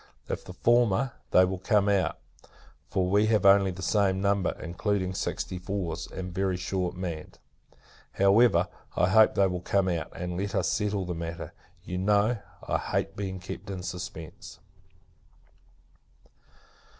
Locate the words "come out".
1.59-2.17, 9.61-10.11